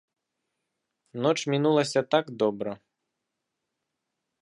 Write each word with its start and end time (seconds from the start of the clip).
Ноч 1.27 1.39
мінулася 1.53 2.01
так 2.11 2.25
добра. 2.41 2.77